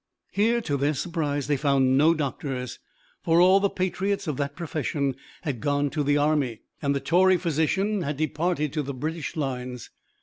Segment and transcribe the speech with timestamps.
[0.31, 2.79] Here, to their surprise, they found no doctors;
[3.21, 7.37] for all the patriots of that profession had gone to the army, and the Tory
[7.37, 9.91] physician had departed to the British lines.